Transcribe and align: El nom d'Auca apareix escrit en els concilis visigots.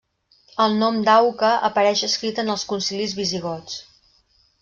El 0.63 0.77
nom 0.83 0.95
d'Auca 1.09 1.51
apareix 1.69 2.01
escrit 2.09 2.43
en 2.45 2.49
els 2.55 2.65
concilis 2.73 3.15
visigots. 3.21 3.77